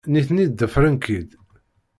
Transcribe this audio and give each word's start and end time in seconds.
Nitni 0.11 0.45
ḍefren-k-id. 0.59 1.29